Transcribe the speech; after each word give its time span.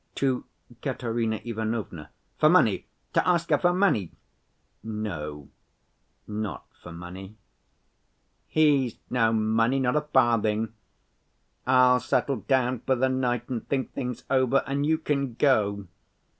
"To 0.15 0.45
Katerina 0.81 1.39
Ivanovna." 1.45 2.09
"For 2.39 2.49
money? 2.49 2.87
To 3.13 3.27
ask 3.27 3.51
her 3.51 3.59
for 3.59 3.71
money?" 3.71 4.11
"No. 4.81 5.49
Not 6.27 6.65
for 6.81 6.91
money." 6.91 7.35
"He's 8.47 8.97
no 9.11 9.31
money; 9.31 9.79
not 9.79 9.95
a 9.95 10.01
farthing. 10.01 10.73
I'll 11.67 11.99
settle 11.99 12.37
down 12.37 12.79
for 12.79 12.95
the 12.95 13.09
night, 13.09 13.47
and 13.47 13.67
think 13.69 13.93
things 13.93 14.23
over, 14.31 14.63
and 14.65 14.87
you 14.87 14.97
can 14.97 15.35
go. 15.35 15.85